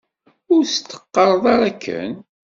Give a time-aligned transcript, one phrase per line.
[0.53, 2.13] Ur s-teqqareḍ ara akken.